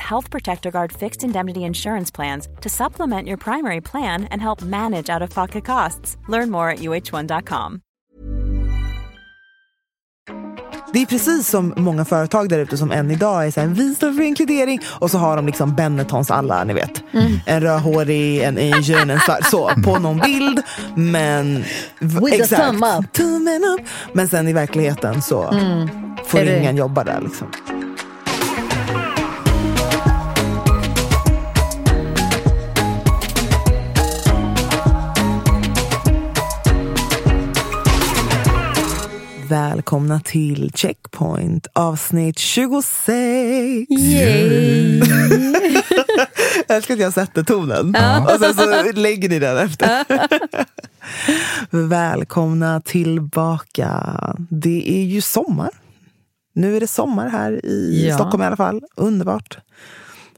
[0.00, 5.08] Health Protector Guard fixed indemnity insurance plans to supplement your primary plan and help manage
[5.16, 6.16] out of pocket costs.
[6.28, 7.80] Learn more at uh1.com.
[10.92, 13.94] Det är precis som många företag där ute som än idag är så här, vi
[13.94, 17.02] står för inkludering och så har de liksom Benettons alla, ni vet.
[17.46, 20.62] En rödhårig, en asian, en svart, så på någon bild.
[20.94, 21.64] Men
[21.98, 23.12] With up.
[23.12, 23.86] Tummen upp.
[24.12, 25.42] Men sen i verkligheten så
[26.24, 27.46] får Är det- ingen jobba där liksom.
[39.50, 43.08] Välkomna till Checkpoint avsnitt 26.
[43.90, 44.98] Yay!
[46.68, 50.04] Jag älskar att jag sätter tonen och sen så lägger ni den efter.
[51.88, 53.90] Välkomna tillbaka.
[54.50, 55.70] Det är ju sommar.
[56.54, 58.14] Nu är det sommar här i Ja.
[58.14, 58.80] Stockholm i alla fall.
[58.96, 59.58] Underbart.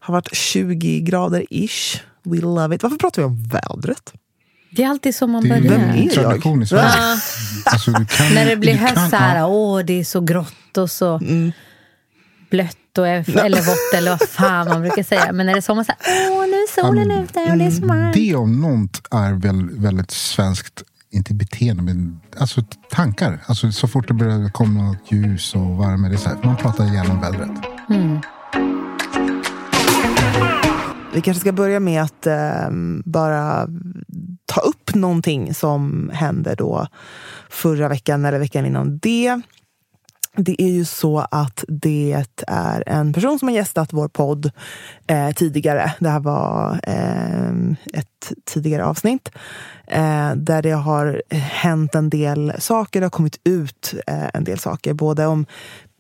[0.01, 2.01] Har varit 20 grader ish.
[2.25, 2.83] We love it.
[2.83, 4.13] Varför pratar vi om vädret?
[4.77, 5.63] Det är alltid så man Det börjar.
[5.63, 6.13] Vem är jag?
[6.13, 6.91] tradition i Sverige.
[7.65, 9.47] Alltså, du kan, När det blir höst så här, ja.
[9.47, 11.21] åh det är så grått och så
[12.51, 15.33] blött och, eller vått eller vad fan man brukar säga.
[15.33, 17.25] Men när det är sommar så här, åh nu är solen Mm.
[17.25, 18.15] ute och det är så varmt.
[18.15, 23.39] Det om något är väl väldigt svenskt, inte beteende, men alltså tankar.
[23.47, 26.85] Alltså, så fort det börjar komma ljus och värme, det är så här, man pratar
[26.85, 27.51] igenom vädret.
[31.15, 32.71] Vi kanske ska börja med att eh,
[33.05, 33.69] bara
[34.55, 36.87] ta upp någonting som hände då
[37.51, 39.41] förra veckan eller veckan innan det.
[40.37, 44.51] Det är ju så att det är en person som har gästat vår podd
[45.07, 45.93] eh, tidigare.
[46.01, 47.51] Det här var eh,
[48.01, 49.31] ett tidigare avsnitt
[49.87, 53.01] eh, där det har hänt en del saker.
[53.01, 55.47] Det har kommit ut eh, en del saker, både om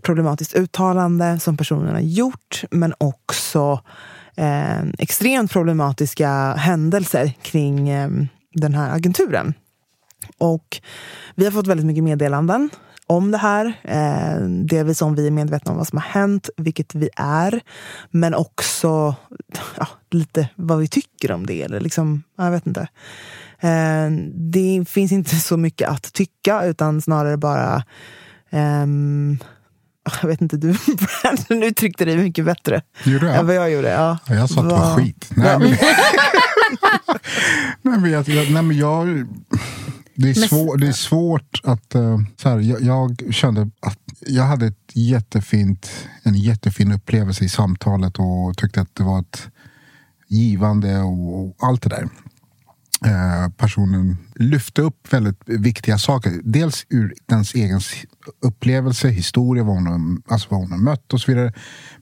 [0.02, 3.80] problematiskt uttalande som personen har gjort, men också
[4.36, 8.08] eh, extremt problematiska händelser kring eh,
[8.52, 9.54] den här agenturen.
[10.38, 10.80] Och
[11.34, 12.70] vi har fått väldigt mycket meddelanden
[13.06, 13.80] om det här.
[13.82, 17.60] Eh, delvis om vi är medvetna om vad som har hänt, vilket vi är.
[18.10, 19.14] Men också
[19.76, 21.62] ja, lite vad vi tycker om det.
[21.62, 22.80] Eller liksom, jag vet inte.
[23.60, 27.84] Eh, det finns inte så mycket att tycka, utan snarare bara
[28.50, 29.38] ehm,
[30.22, 30.68] jag vet inte, du
[31.22, 33.36] Brandon uttryckte dig mycket bättre Gjorde jag?
[33.36, 33.88] än vad jag gjorde.
[33.88, 34.18] Ja.
[34.26, 35.30] Ja, Jag sa att det var skit.
[35.36, 35.68] Nej, men,
[37.82, 39.26] nej, men, jag, nej, men jag...
[40.14, 41.94] Det är, svår, det är svårt att...
[41.94, 47.48] eh, så här, jag, jag kände att jag hade ett jättefint, en jättefin upplevelse i
[47.48, 49.48] samtalet och tyckte att det var ett
[50.28, 52.08] givande och, och allt det där.
[53.04, 56.40] Eh, personen lyfte upp väldigt viktiga saker.
[56.44, 57.80] Dels ur dens egen
[58.40, 61.52] upplevelse, historia, vad hon, har, alltså vad hon har mött och så vidare.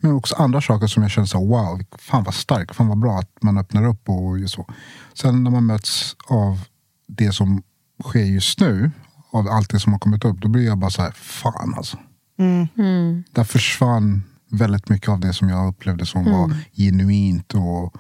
[0.01, 3.19] Men också andra saker som jag kände så wow, fan vad starkt, fan vad bra
[3.19, 4.67] att man öppnar upp och så.
[5.15, 6.61] Sen när man möts av
[7.09, 7.63] det som
[8.05, 8.91] sker just nu,
[9.31, 11.99] av allt det som har kommit upp, då blir jag bara så här, fan alltså.
[13.33, 17.95] Där försvann väldigt mycket av det som jag upplevde som var genuint och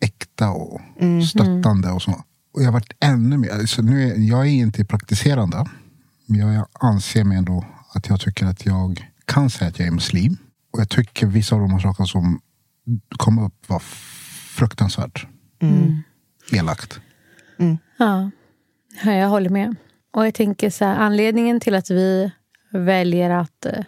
[0.00, 0.80] äkta och
[1.28, 2.24] stöttande och så.
[2.54, 5.64] Och jag har varit ännu mer, alltså nu är, jag är inte praktiserande,
[6.26, 7.64] men jag anser mig ändå
[7.94, 10.36] att jag tycker att jag kan säga att jag är muslim.
[10.72, 12.40] Och jag tycker vissa av de här sakerna som
[13.16, 13.78] kom upp var
[14.56, 15.26] fruktansvärt
[16.52, 17.00] elakt.
[17.98, 18.30] Ja.
[19.04, 19.76] ja, jag håller med.
[20.10, 22.30] Och jag tänker så här, anledningen till att vi
[22.72, 23.84] väljer att eh,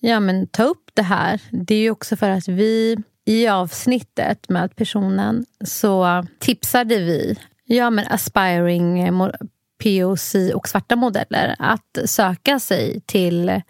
[0.00, 4.48] ja, men ta upp det här, det är ju också för att vi i avsnittet
[4.48, 9.30] med personen så tipsade vi ja, men aspiring eh,
[9.82, 13.62] POC och svarta modeller att söka sig till,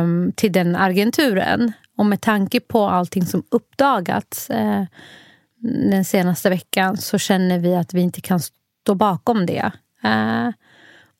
[0.00, 1.72] um, till den agenturen.
[1.96, 4.84] Och med tanke på allting som uppdagats uh,
[5.90, 9.72] den senaste veckan så känner vi att vi inte kan stå bakom det.
[10.04, 10.50] Uh,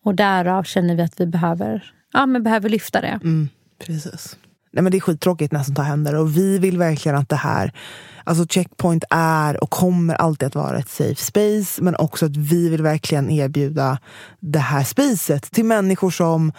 [0.04, 3.20] och därav känner vi att vi behöver, ja, men behöver lyfta det.
[3.22, 4.37] Mm, precis.
[4.73, 7.37] Nej, men det är skittråkigt när sånt här händer och vi vill verkligen att det
[7.37, 7.73] här
[8.25, 12.69] Alltså Checkpoint är och kommer alltid att vara ett safe space men också att vi
[12.69, 13.99] vill verkligen erbjuda
[14.41, 16.53] det här spacet till människor som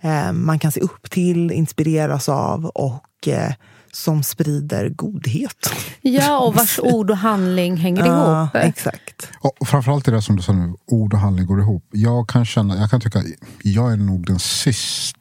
[0.00, 3.52] eh, man kan se upp till, inspireras av och eh,
[3.92, 5.70] som sprider godhet.
[6.00, 8.54] Ja, och vars ord och handling hänger Ja, ihop.
[8.54, 9.28] exakt.
[9.40, 11.84] Och framförallt det som du sa nu, ord och handling går ihop.
[11.90, 13.22] Jag kan känna, jag kan tycka,
[13.62, 15.18] jag är nog den sista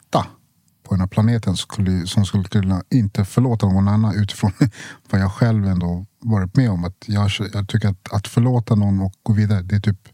[0.93, 4.51] på den här planeten skulle, som skulle kunna inte förlåta någon annan utifrån
[5.09, 6.83] vad jag själv ändå varit med om.
[6.83, 10.07] Att jag, jag tycker att, att förlåta någon och gå vidare, det är typ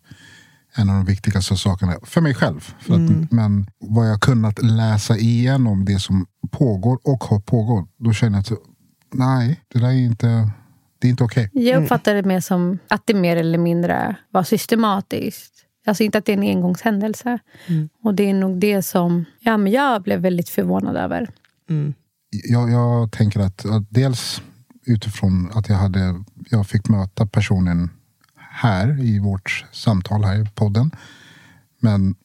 [0.75, 2.59] en av de viktigaste sakerna för mig själv.
[2.79, 8.13] För att, Men vad jag kunnat läsa igenom det som pågår och har pågått, då
[8.13, 8.59] känner jag att
[9.13, 10.51] nej, det där är inte,
[10.99, 11.49] det är inte okej.
[11.53, 15.65] Jag uppfattar det mer som att det mer eller mindre var systematiskt.
[15.85, 17.39] Alltså inte att det är en engångshändelse.
[18.03, 21.29] Och det är nog det som ja, men jag blev väldigt förvånad över.
[22.29, 24.41] jag, jag tänker att, att dels
[24.85, 27.89] utifrån att jag, hade, jag fick möta personen
[28.35, 30.91] här i vårt samtal här i podden.
[31.79, 32.15] Men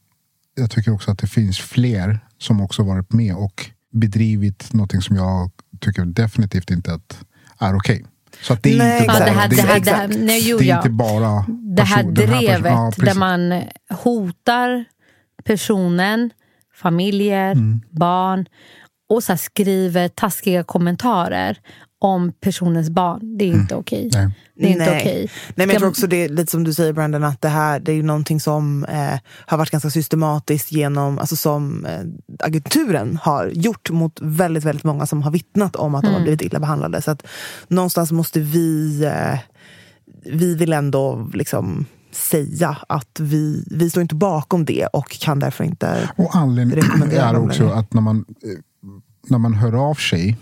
[0.55, 5.17] jag tycker också att det finns fler som också varit med och bedrivit någonting som
[5.17, 5.51] jag
[5.81, 7.25] tycker definitivt inte att
[7.59, 8.05] är okej.
[8.43, 10.23] Så att det är Nej, inte bara, det här, det här, det här, exakt.
[10.25, 12.93] nej, jo, det är inte bara det här person- drevet personen.
[12.97, 13.63] Ja, där man
[14.03, 14.85] hotar
[15.45, 16.31] personen,
[16.75, 17.81] familjer, Mm.
[17.91, 18.47] barn
[19.09, 21.59] och så här skriver taskiga kommentarer
[22.05, 23.39] om personens barn.
[23.39, 24.11] Det är inte okej.
[24.15, 24.29] Mm.
[24.29, 24.39] Nej.
[24.57, 25.01] Det är inte Nej.
[25.01, 25.31] okej.
[25.55, 27.81] Nej, men jag tror också det är lite som du säger Brandon, att det här
[27.81, 32.01] det är ju någonting som eh, har varit ganska systematiskt genom, alltså som eh,
[32.39, 36.43] agenturen har gjort mot väldigt, väldigt många som har vittnat om att de har blivit
[36.43, 37.03] illa behandlade.
[37.03, 37.27] Så att
[37.69, 39.39] någonstans måste vi, eh,
[40.25, 45.65] vi vill ändå liksom säga att vi, vi står inte bakom det och kan därför
[45.65, 48.59] inte Och anledningen rekommendera är dem också att när man, eh,
[49.29, 50.37] när man hör av sig,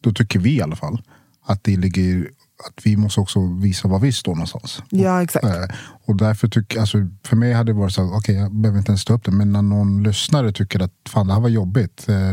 [0.00, 1.02] då tycker vi i alla fall
[1.46, 2.30] att det ligger
[2.68, 4.82] att vi måste också visa var vi står någonstans.
[4.90, 5.44] Ja, exakt.
[5.44, 5.64] Eh,
[6.06, 8.90] Och därför tycker, alltså, för mig hade det varit så att okej, jag behöver inte
[8.90, 9.30] ens ta upp det.
[9.30, 12.08] Men när någon lyssnare tycker att fan det här var jobbigt.
[12.08, 12.32] Eh,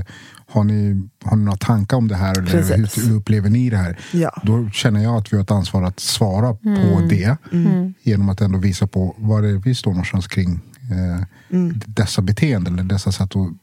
[0.50, 2.40] har, ni, har ni några tankar om det här?
[2.40, 2.98] Eller Precis.
[2.98, 4.00] hur, hur upplever ni det här?
[4.14, 4.42] Ja.
[4.44, 7.38] Då känner jag att vi har ett ansvar att svara på det.
[8.04, 10.60] Genom att ändå visa på var det är vi står någonstans kring
[10.92, 11.24] eh,
[11.86, 12.74] dessa beteenden.
[12.74, 13.58] Eller dessa sätt att mm,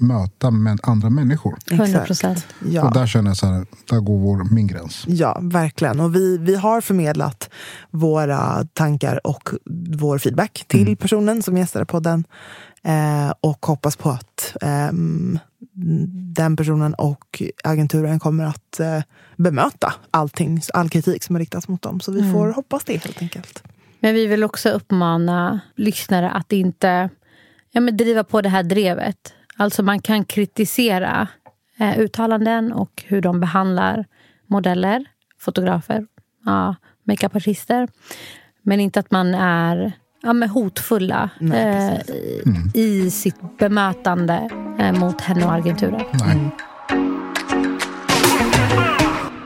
[0.00, 1.58] möta med andra människor.
[1.70, 2.46] 100 procent.
[2.68, 2.84] Ja.
[2.84, 5.04] Och där känner jag så här, där går vår, min gräns.
[5.06, 6.00] Ja, verkligen.
[6.00, 7.50] Och vi, vi har förmedlat
[7.90, 9.50] våra tankar och
[9.98, 12.24] vår feedback till personen som gästade podden.
[12.82, 15.38] Eh, och hoppas på att ehm,
[16.34, 19.00] den personen och agenturen kommer att eh,
[19.36, 22.00] bemöta allting, all kritik som har riktats mot dem.
[22.00, 23.62] Så vi får hoppas det helt enkelt.
[24.00, 27.10] Men vi vill också uppmana lyssnare att inte
[27.72, 29.34] ja, men driva på det här drevet.
[29.56, 31.28] Alltså man kan kritisera
[31.78, 34.04] eh, uttalanden och hur de behandlar
[34.46, 35.04] modeller,
[35.38, 36.06] fotografer,
[36.44, 36.74] ja,
[37.04, 37.88] makeupartister.
[38.62, 42.42] Men inte att man är ja, men hotfulla Nej, eh, i,
[42.74, 46.02] i sitt bemötande eh, mot henne och agenturen.
[46.12, 46.50] Nej.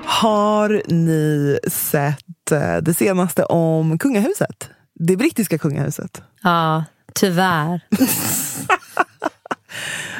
[0.04, 4.70] Har ni sett eh, det senaste om kungahuset?
[4.94, 6.22] Det brittiska kungahuset.
[6.42, 7.80] Ja, tyvärr.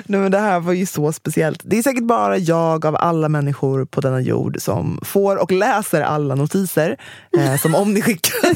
[0.06, 1.60] Nej, men det här var ju så speciellt.
[1.64, 6.00] Det är säkert bara jag av alla människor på denna jord som får och läser
[6.00, 6.96] alla notiser
[7.38, 8.50] eh, som om ni skickar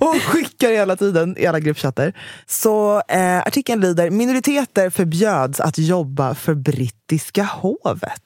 [0.04, 2.12] och skickar hela tiden i alla gruppchatter.
[2.46, 8.22] Så eh, artikeln lyder Minoriteter förbjöds att jobba för brittiska hovet.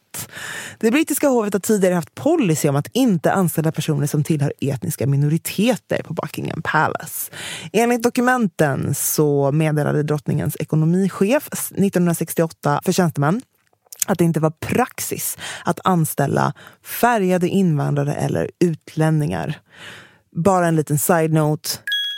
[0.78, 5.06] Det brittiska hovet har tidigare haft policy om att inte anställa personer som tillhör etniska
[5.06, 7.32] minoriteter på Buckingham Palace.
[7.72, 13.42] Enligt dokumenten så meddelade drottningens ekonomichef 1968 för tjänstemän
[14.06, 16.52] att det inte var praxis att anställa
[16.84, 19.58] färgade invandrare eller utlänningar.
[20.36, 21.68] Bara en liten side-note.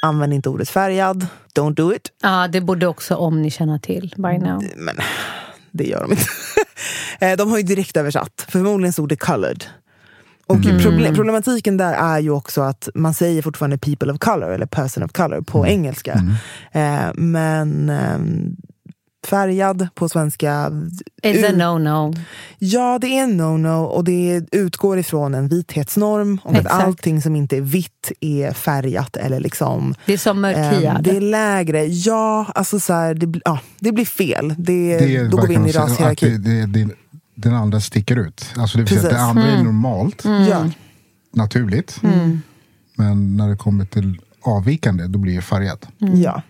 [0.03, 1.27] Använd inte ordet färgad.
[1.55, 2.13] Don't do it.
[2.23, 4.65] Ja, det borde också om ni känner till by now.
[4.77, 4.97] Men
[5.71, 6.25] det gör de inte.
[7.21, 8.45] Eh, de har ju direkt översatt.
[8.45, 9.65] För förmodligen stod det colored.
[10.47, 14.67] Och proble- problematiken där är ju också att man säger fortfarande people of color eller
[14.67, 16.23] person of color på engelska.
[16.73, 18.57] Eh, men ehm,
[19.27, 20.51] färgad på svenska.
[21.23, 22.19] It's a no-no.
[22.59, 26.41] Ja, det är en no-no och det utgår ifrån en vithetsnorm.
[26.45, 31.03] Och att allting som inte är vitt är färgat eller liksom Det är som mörkhyad.
[31.05, 31.85] det är lägre.
[31.87, 34.55] Ja, alltså så här, det, blir- ja, det blir fel.
[34.59, 36.29] Det, Det då går vi in i rashierarki.
[36.31, 36.95] det, det, det,
[37.35, 38.45] den andra sticker ut.
[38.57, 39.61] Alltså det vill säga att det andra Mm.
[39.61, 40.67] är normalt, Ja.
[41.33, 42.01] naturligt.
[42.03, 42.43] Mm.
[42.95, 45.89] Men när det kommer till avvikande, då blir det färgat.
[45.99, 46.43] Ja.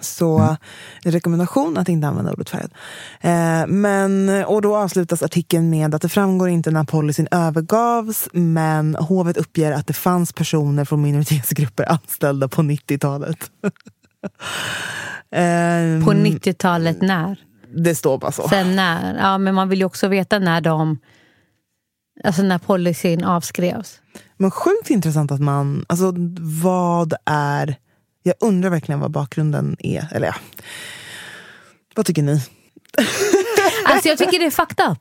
[0.00, 0.56] Så
[1.04, 2.70] en rekommendation att inte använda ordet färgad.
[3.20, 8.94] Eh, men, och då avslutas artikeln med att det framgår inte när policyn övergavs men
[8.94, 13.50] hovet uppger att det fanns personer från minoritetsgrupper anställda på 90-talet.
[15.30, 17.36] Ehm, På 90-talet när?
[17.76, 18.48] Det står bara så.
[18.48, 19.18] Sen när?
[19.18, 20.98] Ja, men man vill ju också veta när de...
[22.24, 24.00] Alltså när policyn avskrevs.
[24.36, 25.84] Men sjukt intressant att man...
[25.88, 26.14] Alltså
[26.62, 27.76] vad är...
[28.28, 30.06] Jag undrar verkligen vad bakgrunden är.
[30.12, 30.34] Eller ja.
[31.94, 32.42] Vad tycker ni?
[33.84, 34.98] Alltså jag tycker det är up.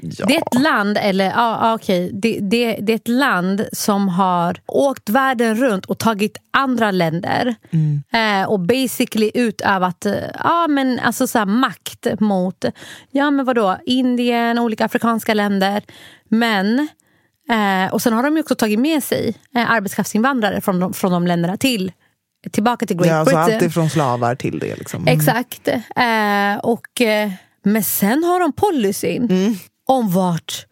[0.00, 0.26] Ja.
[0.26, 2.10] Det är ett land, eller ja, ja, okej.
[2.12, 7.54] Det, det, det är ett land som har åkt världen runt och tagit andra länder
[8.12, 10.06] eh, och basically utövat
[10.44, 12.64] ja, men alltså så här, makt mot
[13.10, 15.82] ja, men vadå, Indien, olika afrikanska länder.
[16.28, 16.88] Men,
[17.50, 21.12] eh, och sen har de ju också tagit med sig eh, arbetskraftsinvandrare från de, från
[21.12, 21.92] de länderna till
[22.52, 23.54] tillbaka till Great Ja, alltså Britain.
[23.54, 24.76] allt ifrån slavar till det.
[24.76, 25.06] Liksom.
[25.06, 25.68] Exakt.
[25.68, 27.30] Eh, och, eh,
[27.64, 30.66] men sen har de policyn om vart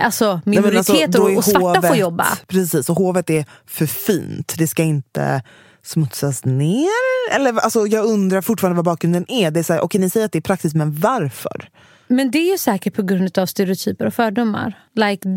[0.00, 0.40] alltså, Mm.
[0.44, 2.26] Minoriteter alltså, är och svarta får hovet- jobba.
[2.46, 4.54] Precis, och hovet är för fint.
[4.58, 5.42] Det ska inte
[5.84, 6.88] smutsas ner.
[7.32, 9.50] Eller, alltså, jag undrar fortfarande vad bakgrunden är.
[9.50, 11.68] Det är så här, okej, ni säger att det är praktiskt, men varför?
[12.12, 14.78] Men det är ju säkert på grund av stereotyper och fördomar.
[14.94, 15.28] Like,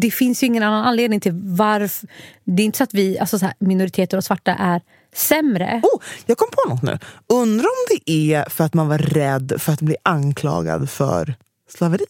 [0.00, 2.08] det finns ju ingen annan anledning till varför...
[2.44, 4.80] Det är inte så att vi, alltså så här, minoriteter och svarta är
[5.14, 5.80] sämre.
[5.82, 6.98] Oh, jag kom på något nu.
[7.26, 11.34] Undrar om det är för att man var rädd för att bli anklagad för
[11.76, 12.04] slaveri?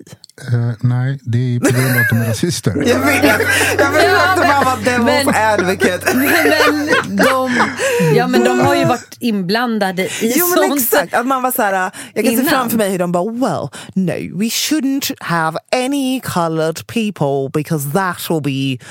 [0.53, 2.75] Eh, nej, det är på grund av att de är rasister.
[2.87, 3.25] Jag vet!
[3.79, 6.01] Jag försökte bara vara devil's men- advocate.
[6.15, 7.51] Men de,
[8.15, 10.81] ja, men de har ju varit inblandade i Jo men sånt.
[10.83, 12.45] exakt, att man var så här, jag kan Innan.
[12.45, 17.91] se framför mig hur de bara well, no we shouldn't have any coloured people because
[17.93, 18.85] that will be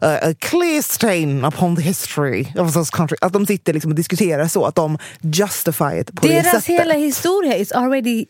[0.00, 3.16] a, a clear stain upon the history of this country.
[3.20, 6.66] Att de sitter liksom och diskuterar så, att de justify it på det Deras sättet.
[6.80, 8.26] hela historia is already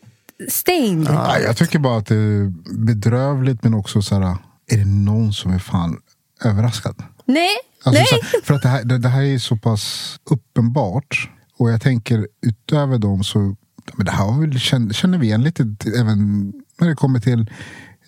[0.49, 1.07] stained.
[1.07, 2.53] Ja, jag tycker bara att det är
[2.85, 4.37] bedrövligt men också så här,
[4.71, 5.97] är det någon som är fan
[6.43, 7.03] överraskad?
[7.25, 7.49] Nej,
[7.83, 8.07] Alltså, nej.
[8.07, 11.29] så, här, för att det här, det, det här är så pass uppenbart.
[11.57, 13.55] Och jag tänker utöver dem så
[13.93, 17.51] men det här väl, känner, känner vi igen lite även när det kommer till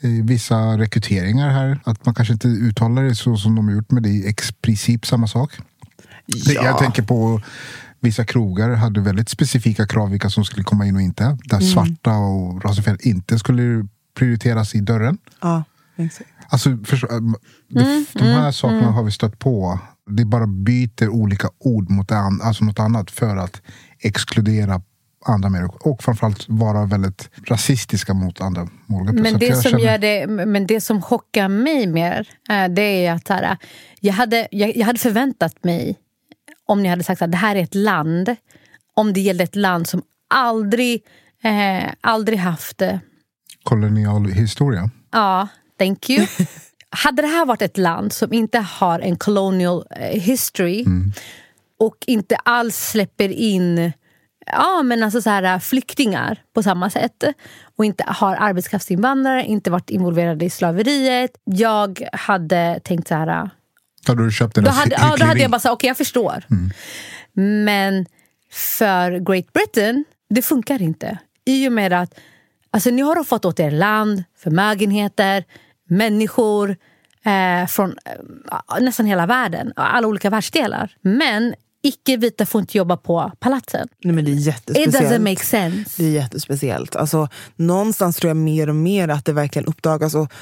[0.02, 1.80] eh, vissa rekryteringar här.
[1.84, 4.36] Att man kanske inte uttalar det så som de har gjort men det är i
[4.62, 5.52] princip samma sak.
[6.26, 6.64] Ja.
[6.64, 7.42] Jag tänker på
[8.08, 11.38] vissa krogar hade väldigt specifika krav vilka som skulle komma in och inte.
[11.44, 13.88] Där svarta och rasifierade inte skulle
[14.18, 15.18] prioriteras i dörren.
[15.42, 15.64] Ja,
[15.98, 16.30] exakt.
[16.50, 17.08] Alltså, förstå,
[17.70, 19.80] det, de här sakerna har vi stött på.
[20.10, 23.62] Det bara byter olika ord mot an, alltså något annat för att
[24.00, 24.82] exkludera
[25.26, 25.88] andra människor.
[25.88, 29.22] Och framförallt vara väldigt rasistiska mot andra målgrupper.
[29.24, 33.28] Men det, som känner- det, men det som chockar mig mer, eh, det är att
[33.30, 33.58] här,
[34.00, 35.98] jag, hade, jag, jag hade förväntat mig,
[36.68, 38.36] om ni hade sagt att det här är ett land,
[38.94, 40.02] om det gällde ett land som
[40.34, 41.04] aldrig,
[41.44, 42.98] eh, aldrig haft eh,
[43.64, 44.90] Kolonial historia.
[45.12, 45.48] Ja,
[45.80, 46.28] thank you.
[46.90, 50.86] Hade det här varit ett land som inte har en colonial eh, history
[51.80, 53.92] och inte alls släpper in
[54.52, 57.24] ja, men alltså så här, eh, flyktingar på samma sätt
[57.78, 61.32] och inte har arbetskraftsinvandrare, inte varit involverade i slaveriet.
[61.44, 63.50] Jag hade tänkt så här...
[64.08, 65.98] Då hade du köpt Då deras hade, ja, då hade jag bara sagt, okej jag
[65.98, 66.44] förstår.
[67.66, 68.06] Men
[68.52, 71.18] för Great Britain, det funkar inte.
[71.46, 72.14] I och med att
[72.72, 75.44] alltså, ni har fått åt er land, förmögenheter,
[75.90, 76.78] människor
[77.26, 80.96] eh, från eh, nästan hela världen, alla olika världsdelar.
[81.02, 83.88] Men icke-vita får inte jobba på palatsen.
[84.04, 84.96] Nej, men det är It jättespeciellt.
[84.96, 86.04] doesn't make sense.
[86.04, 86.96] Det är jättespeciellt.
[86.96, 90.16] Alltså, någonstans tror jag mer och mer att det verkligen uppdagas.
[90.16, 90.34] Och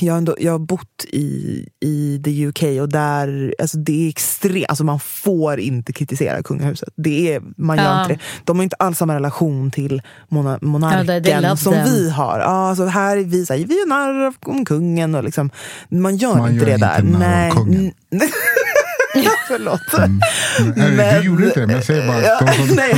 [0.00, 4.08] jag, har ändå, jag har bott i, i the UK och där, alltså det är
[4.08, 6.88] extremt, alltså man får inte kritisera kungahuset.
[6.96, 8.02] Det är, man gör Ja.
[8.02, 8.20] inte det.
[8.44, 11.84] De har inte alls samma relation till mona, Ja, monarken love som them.
[11.84, 12.38] vi har.
[12.38, 15.14] Ja, alltså här är vi, så här, vi är narr om kungen.
[15.14, 15.50] Och liksom,
[15.88, 17.00] man gör Man inte gör det där.
[17.06, 17.94] inte narr av Nej.
[19.48, 19.80] Förlåt.
[20.76, 22.40] Nej, Men- Du gjorde inte det, men jag säger bara Ja.
[22.74, 22.94] Nej.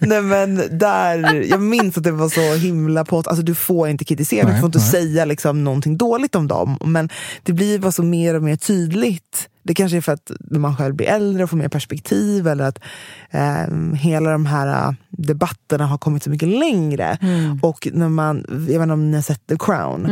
[0.00, 4.04] Nej men där, jag minns att det var så himla på Alltså du får inte
[4.04, 4.88] kritisera, Nej, du får inte nej.
[4.90, 6.78] säga liksom någonting dåligt om dem.
[6.84, 7.08] Men
[7.42, 9.48] det blir bara så mer och mer tydligt.
[9.66, 12.78] Det kanske är för att man själv blir äldre och får mer perspektiv eller att
[13.30, 17.18] eh, hela de här debatterna har kommit så mycket längre.
[17.62, 20.02] Och när man, jag vet inte om ni har sett The Crown.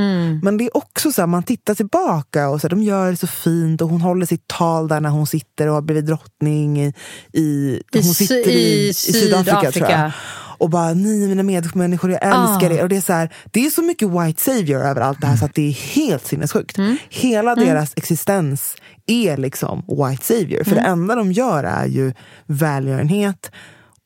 [0.45, 3.17] Men det är också så här, man tittar tillbaka och så här, de gör det
[3.17, 6.83] så fint och hon håller sitt tal där när hon sitter och har blivit drottning
[6.83, 6.95] i,
[7.33, 10.13] i, I hon sitter i, i i Sydafrika, tror jag.
[10.63, 12.75] Och bara, ni är mina medmänniskor, jag älskar Ah.
[12.75, 12.83] er.
[12.83, 15.37] Och det är så här, det är så mycket white savior över allt det här
[15.37, 16.79] så att det är helt sinnessjukt.
[16.79, 16.97] Mm.
[17.11, 18.75] Hela deras existens
[19.07, 20.65] är liksom white savior.
[20.65, 20.85] För Mm.
[20.85, 22.13] det enda de gör är ju
[22.47, 23.51] välgörenhet.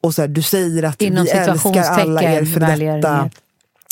[0.02, 3.30] Och så här, du säger att Inom vi älskar alla er för detta.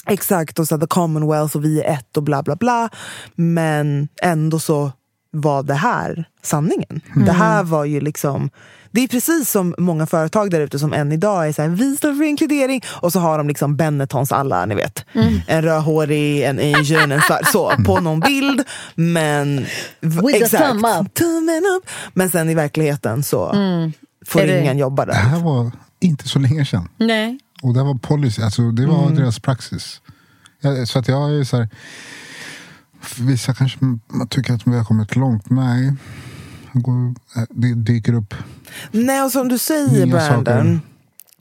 [0.07, 2.89] Exakt, och så här, the commonwealth och vi är ett och bla bla bla.
[3.35, 4.93] Men ändå så
[5.35, 7.01] var det här sanningen.
[7.27, 8.51] Det här var ju liksom
[8.91, 11.97] det är precis som många företag där ute som än idag är så här, vi
[11.97, 15.05] står för inkludering och så har de liksom Benettons alla, ni vet.
[15.47, 18.63] En rödhårig, en asian, en svart, så på någon bild.
[18.95, 19.67] Men
[20.01, 21.15] With a thumb up.
[21.15, 21.91] Tummen upp.
[22.13, 23.49] Men sen i verkligheten så
[24.27, 25.19] får Är det- ingen jobba Det där.
[25.19, 26.89] här var inte så länge sedan.
[26.97, 27.39] Nej.
[27.63, 30.01] Och det var policy, alltså det var deras praxis.
[30.87, 31.69] Så att jag är så här,
[33.05, 35.51] för Vissa kanske man tycker att vi har kommit långt.
[35.51, 35.93] Nej.
[36.73, 37.15] Det går-
[37.51, 38.35] Det dyker upp.
[38.91, 40.45] Nej, och som du säger Brandon.
[40.45, 40.81] saker.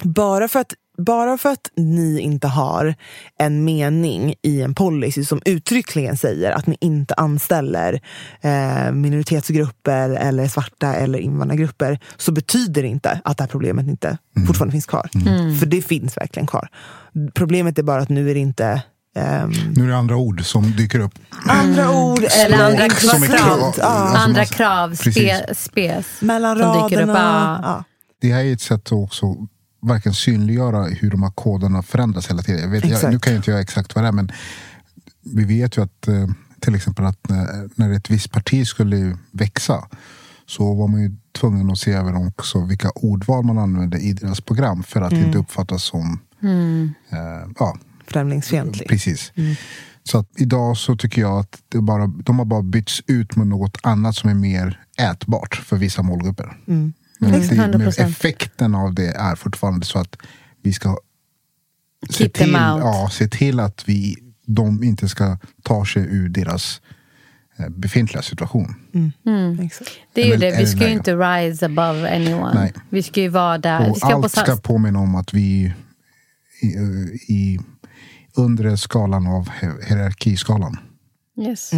[0.04, 2.96] Bara för, att, bara för att ni inte har
[3.40, 8.02] en mening i en policy som uttryckligen säger att ni inte anställer
[8.42, 14.18] eh, minoritetsgrupper eller svarta eller invandrargrupper så betyder det inte att det här problemet inte
[14.48, 15.10] fortfarande finns kvar.
[15.60, 16.68] För det finns verkligen kvar.
[17.34, 18.82] Problemet är bara att nu är det inte
[19.16, 21.14] ehm, Nu är det andra ord som dyker upp.
[21.50, 23.26] andra ord Eller eller andra intressant.
[23.28, 23.38] krav.
[23.60, 23.66] Ja.
[23.86, 26.06] Alltså, Andra krav, spe, spes.
[26.22, 27.08] Mellan som dyker upp.
[27.10, 27.60] raderna.
[27.64, 27.70] Ja.
[27.70, 27.84] Ja.
[28.22, 29.36] Det här är ett sätt att också
[29.82, 32.62] verkligen synliggöra hur de här koderna förändras hela tiden.
[32.62, 34.32] Jag vet, jag, nu kan jag inte göra exakt vad det är men
[35.26, 36.28] vi vet ju att eh,
[36.60, 39.88] till exempel att när, när ett visst parti skulle växa
[40.46, 44.42] så var man ju tvungen att se över också vilka ordval man använde i deras
[44.42, 46.20] program för att inte uppfattas som
[47.12, 48.90] eh, ja, Främlingsfientlig.
[48.90, 49.32] Precis.
[50.04, 53.48] Så att idag så tycker jag att det bara, de har bara bytts ut med
[53.48, 56.58] något annat som är mer ätbart för vissa målgrupper.
[56.66, 58.02] Men, det, men 100%.
[58.02, 60.16] effekten av det är fortfarande så att
[60.64, 60.98] vi ska
[62.10, 64.16] se Keep till, ja, se till att vi,
[64.46, 66.82] de inte ska ta sig ur deras
[67.58, 68.76] eh, befintliga situation.
[69.62, 69.90] Exakt.
[70.14, 72.54] Det är ju det, vi ska ju inte rise above anyone.
[72.54, 72.74] Nej.
[72.90, 73.86] Vi ska ju vara där.
[73.86, 75.74] Vi Och ska på allt sa- ska påminna om att vi
[76.62, 76.68] i,
[77.28, 77.60] i
[78.38, 80.78] undre skalan av hi- hierarkiskalan.
[81.42, 81.72] Yes.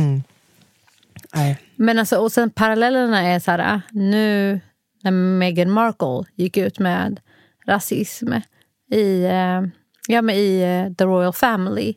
[1.33, 1.59] Nej.
[1.75, 4.59] Men alltså, och sen parallellerna är så här, ah, nu
[5.03, 7.19] när Meghan Markle gick ut med
[7.67, 8.33] rasism
[8.91, 9.61] i, eh,
[10.07, 11.93] ja, men i eh, The Royal Family.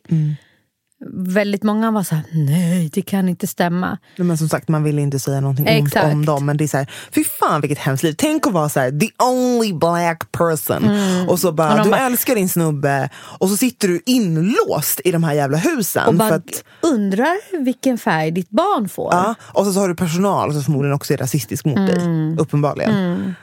[1.11, 3.97] Väldigt många var så här, nej det kan inte stämma.
[4.17, 6.13] Men som sagt, man vill inte säga någonting ont Exakt.
[6.13, 6.45] om dem.
[6.45, 8.15] Men det är så här, fy fan vilket hemskt liv.
[8.17, 10.89] Tänk att vara så här, the only black person.
[11.29, 11.79] Och så bara, Mm.
[11.79, 13.09] Och du bara- älskar din snubbe.
[13.15, 16.07] Och så sitter du inlåst i de här jävla husen.
[16.07, 19.13] Och bara för att, undrar vilken färg ditt barn får.
[19.13, 21.95] ja, och så, så har du personal som förmodligen också är rasistisk mot dig.
[22.01, 23.35] Mm.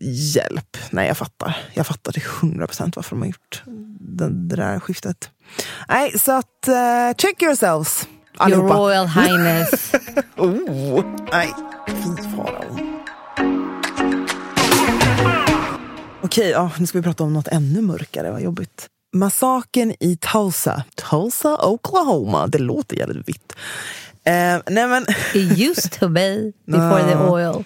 [0.00, 0.76] Hjälp.
[0.90, 1.56] Nej, jag fattar.
[1.74, 3.62] Jag fattar till 100% varför de har gjort
[4.00, 5.30] det, det där skiftet.
[5.88, 8.02] Nej, så att uh, check yourselves.
[8.02, 8.74] Your Allihopa.
[8.74, 9.92] Royal Highness.
[10.36, 11.52] Oh, nej,
[11.88, 12.78] fy farao.
[16.22, 18.30] Okej, ja, nu ska vi prata om något ännu mörkare.
[18.30, 18.86] Vad jobbigt.
[19.14, 20.84] Massakern i Tulsa.
[21.10, 22.46] Tulsa, Oklahoma.
[22.46, 23.52] Det låter jävligt vitt.
[24.24, 27.64] Eh, nej men, It used to be before the oil.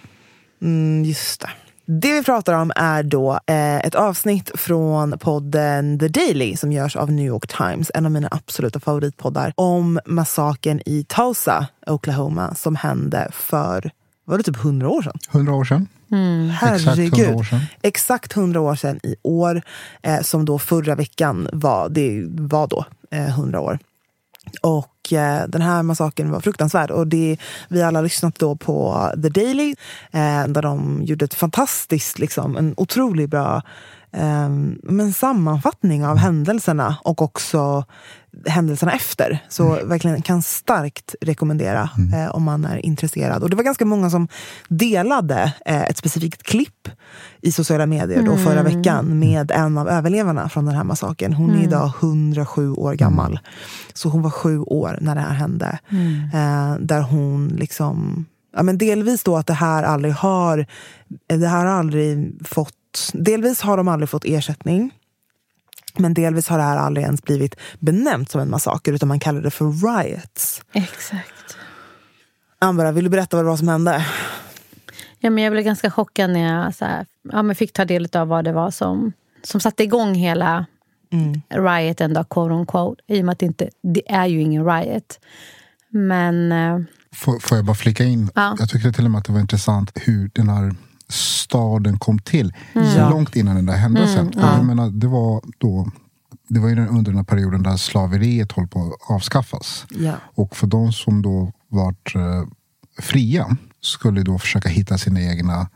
[0.63, 1.51] mm, just det.
[1.93, 6.97] Det vi pratar om är då eh, ett avsnitt från podden The Daily som görs
[6.97, 12.77] av New York Times, en av mina absoluta favoritpoddar, om massakern i Tulsa, Oklahoma, som
[12.77, 13.91] hände för,
[14.25, 15.19] var det typ 100 år sedan?
[15.31, 15.89] 100 år sedan.
[16.63, 17.35] Exakt 100 Herregud.
[17.37, 17.61] år sedan.
[17.83, 19.63] Exakt 100 år sedan i år,
[20.03, 23.79] eh, som då förra veckan var, det var då eh, 100 år.
[24.63, 26.91] Och eh, den här massakern var fruktansvärd.
[26.91, 27.37] Och det,
[27.69, 29.75] vi alla har lyssnat då på The Daily,
[30.11, 33.63] eh, där de gjorde ett fantastiskt, liksom, en otroligt bra
[34.83, 37.85] men sammanfattning av händelserna och också
[38.47, 39.39] händelserna efter.
[39.49, 43.43] Så verkligen kan starkt rekommendera eh, om man är intresserad.
[43.43, 44.29] Och det var ganska många som
[44.69, 46.89] delade eh, ett specifikt klipp
[47.41, 51.33] i sociala medier då förra veckan med en av överlevarna från den här massakern.
[51.33, 53.39] Hon är idag 107 år gammal.
[53.95, 55.79] Så hon var sju år när det här hände.
[56.35, 60.67] Eh, där hon liksom Ja, men delvis då att det här aldrig har
[61.29, 62.75] det här har aldrig fått
[63.13, 64.91] Delvis har de aldrig fått ersättning.
[65.99, 69.41] Men delvis har det här aldrig ens blivit benämnt som en massaker utan man kallar
[69.41, 69.65] det för
[70.05, 70.63] riots.
[70.73, 71.57] Exakt.
[72.59, 74.07] Ambra, vill du berätta vad det var som hände?
[75.19, 78.09] Ja, men jag blev ganska chockad när jag så här, ja, men fick ta del
[78.17, 80.67] av vad det var som som satte igång hela
[81.13, 81.41] Mm.
[81.49, 83.03] rioten, då, quote on quote.
[83.07, 85.21] I och med att det inte det är ju ingen riot.
[85.89, 86.79] Men eh,
[87.15, 88.31] Får, får jag bara flika in?
[88.35, 88.57] Ja.
[88.59, 90.75] Jag tyckte till och med att det var intressant hur den här
[91.11, 92.55] staden kom till.
[92.73, 93.11] Ja.
[93.11, 94.29] Långt innan den där händelsen.
[94.29, 95.91] Och Jag menar, det var då
[96.49, 99.87] det var ju den- under den här perioden där slaveriet höll på att avskaffas.
[99.91, 100.15] Ja.
[100.35, 102.43] Och för de som då vart eh,
[102.99, 105.69] fria skulle då försöka hitta sina egna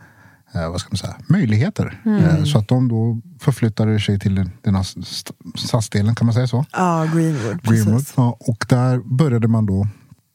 [0.54, 2.00] eh, vad ska man säga, möjligheter.
[2.06, 6.34] Eh, så att de då förflyttade sig till den, den här st- stadsdelen, kan man
[6.34, 6.64] säga så?
[6.72, 7.62] Ja, Greenwood.
[7.62, 8.04] Greenwood.
[8.16, 9.88] Ja, och där började man då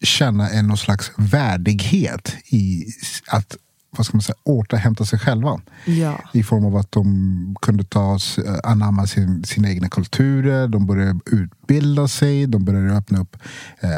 [0.04, 2.86] känna en någon slags värdighet i
[3.28, 3.58] att
[3.92, 5.62] vad ska man säga, återhämta sig själva.
[5.86, 6.20] Ja.
[6.34, 8.14] I form av att de kunde ta,
[8.46, 13.38] eh, anamma sin, sina egna kulturer, de började utbilda sig, de började öppna upp
[13.80, 13.90] eh,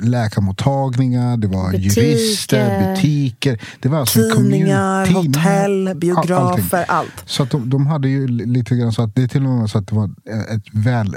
[0.00, 2.02] läkarmottagningar, det var Butiker.
[2.02, 3.60] jurister, butiker.
[3.80, 6.94] Det var alltså Tidningar, community- hotell, all- biografer, allting.
[6.96, 7.22] allt.
[7.26, 9.70] Så de, de hade ju li- lite grann så att det är till och med
[9.70, 10.10] så att det var
[10.54, 11.16] ett väl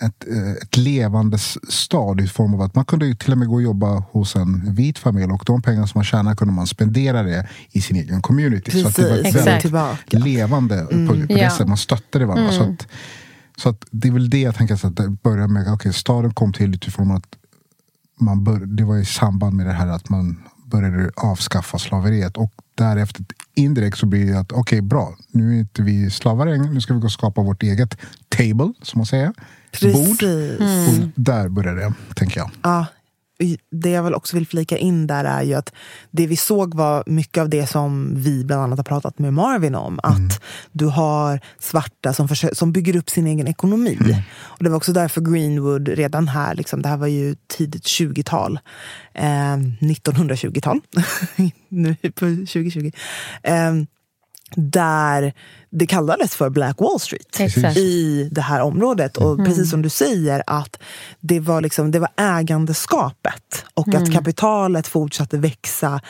[0.00, 3.54] ett, eh, ett levande stad i form av att man kunde till och med gå
[3.54, 7.22] och jobba hos en vit familj och de pengar som man tjänade kunde man spendera
[7.22, 8.70] det i sin egen community.
[8.82, 10.18] så att det var Precis, väldigt tillbaka.
[10.18, 11.50] levande på, på det Ja.
[11.50, 11.68] sättet.
[11.68, 12.52] Man stöttade varandra.
[12.52, 12.86] Så, att,
[13.56, 15.72] så att det är väl det jag tänker så att det börjar med.
[15.72, 17.26] Okay, staden kom till utifrån att
[18.20, 22.36] man bör, det var i samband med det här att man började avskaffa slaveriet.
[22.36, 26.70] Och därefter indirekt så blir det att okej bra, nu är inte vi slavar längre.
[26.70, 27.96] Nu ska vi gå och skapa vårt eget
[28.28, 29.32] table, som man säger.
[29.70, 30.18] Bord.
[30.18, 30.98] Precis.
[30.98, 32.50] Och där började det, tänker jag.
[32.62, 32.86] Ja,
[33.70, 35.72] det jag väl också vill flika in där är ju att
[36.10, 39.74] det vi såg var mycket av det som vi bland annat har pratat med Marvin
[39.74, 40.00] om.
[40.02, 43.98] Att du har svarta som, försö- som bygger upp sin egen ekonomi.
[44.40, 48.58] Och det var också därför Greenwood redan här, liksom, det här var ju tidigt 20-tal,
[49.14, 50.80] eh, 1920-tal,
[51.68, 52.90] nu på 2020.
[53.42, 53.72] Eh,
[54.56, 55.32] där
[55.70, 57.76] det kallades för Black Wall Street Exakt.
[57.76, 59.16] i det här området.
[59.16, 60.78] Och precis som du säger, att
[61.20, 66.00] det var, liksom, det var ägandeskapet och att kapitalet fortsatte växa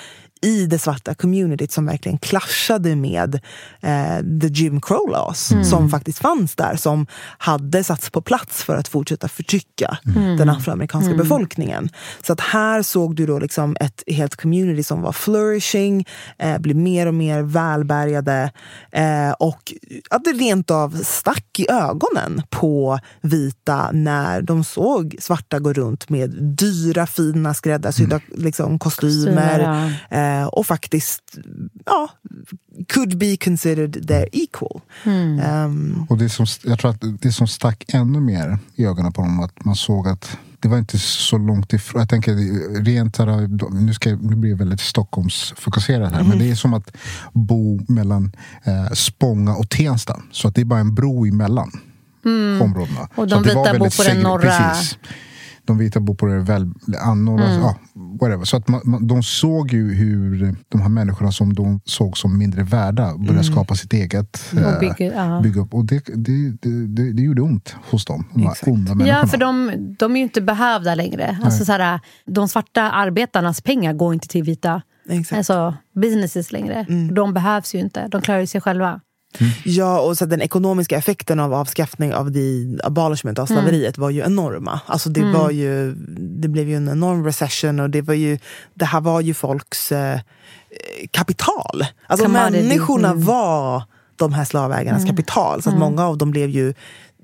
[0.42, 3.34] i det svarta communityt som verkligen clashade med
[3.80, 7.06] eh, the Jim Crow laws som faktiskt fanns där, som
[7.38, 9.98] hade satts på plats för att fortsätta förtrycka
[10.38, 11.88] den afroamerikanska befolkningen.
[12.26, 16.06] Så att här såg du då liksom ett helt community som var flourishing,
[16.38, 18.50] eh, blev mer och mer välbärgade
[18.92, 19.72] eh, och
[20.10, 26.08] att det rent av stack i ögonen på vita när de såg svarta gå runt
[26.08, 29.92] med dyra fina skräddarsydda liksom, kostymer Kostymer,
[30.28, 31.38] eh, och faktiskt
[31.86, 32.08] ja,
[32.94, 34.80] could be considered their equal.
[35.42, 39.22] Ehm, Och det som, jag tror att det som stack ännu mer i ögonen på
[39.22, 42.00] dem att man såg att det var inte så långt ifrån.
[42.00, 42.34] Jag tänker
[42.84, 43.48] rent här,
[43.80, 46.22] nu, ska, nu blir jag väldigt Stockholmsfokuserad här.
[46.24, 46.96] Men det är som att
[47.32, 48.32] bo mellan
[48.64, 50.22] eh, Spånga och Tensta.
[50.32, 51.70] Så att det är bara en bro emellan
[52.60, 52.98] områdena.
[52.98, 53.08] Mm.
[53.14, 54.98] Och Så de var vita bor på den norra- Precis.
[55.64, 57.60] De vita bor på det väl, annorlunda, Mm.
[57.62, 57.76] ja,
[58.20, 58.44] whatever.
[58.44, 62.38] Så att man, man, de såg ju hur de här människorna som de såg som
[62.38, 64.52] mindre värda började skapa sitt eget.
[64.52, 64.64] Mm.
[64.64, 65.40] Och eh, bygger- ja.
[65.40, 65.74] bygga upp.
[65.74, 68.24] Och det, det, det, det, gjorde ont hos dem,
[68.84, 69.06] de.
[69.06, 71.38] Ja, för de, de är ju inte behövda längre.
[71.42, 75.38] Alltså, så här, de svarta arbetarnas pengar går inte till vita Exakt.
[75.38, 76.86] alltså, businesses längre.
[77.12, 78.08] De behövs ju inte.
[78.08, 79.00] De klarar ju sig själva.
[79.64, 84.20] Ja, och så den ekonomiska effekten av avskaffning av the abolishment av slaveriet var ju
[84.20, 84.80] enorma.
[84.86, 88.38] Alltså det, var ju, det blev ju en enorm recession och det, var ju,
[88.74, 90.20] det här var ju folks eh,
[91.10, 91.84] kapital.
[92.06, 92.62] Alltså Commodity.
[92.62, 93.82] människorna var
[94.16, 95.62] de här slavägarnas kapital.
[95.62, 96.74] Så att många av dem blev ju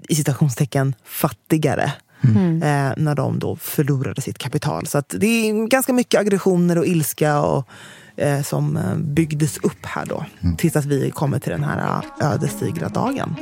[0.09, 1.93] i citationstecken fattigare.
[2.63, 4.87] Eh, när de då förlorade sitt kapital.
[4.87, 7.69] Så att det är ganska mycket aggressioner och ilska och,
[8.17, 10.25] eh, som eh, byggdes upp här då.
[10.59, 13.37] Tills att vi kommer till den här eh, ödesdigra dagen.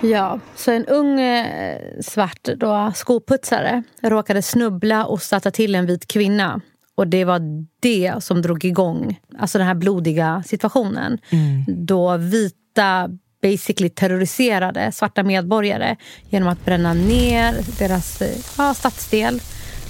[0.00, 6.06] Ja, så en ung eh, svart då, skoputsare råkade snubbla och stöta till en vit
[6.06, 6.60] kvinna.
[6.96, 7.40] Och det var
[7.80, 11.18] det som drog igång alltså den här blodiga situationen.
[11.66, 13.08] Då vita
[13.42, 15.96] basically terroriserade svarta medborgare
[16.30, 19.40] genom att bränna ner deras eh, ja, stadsdel eh,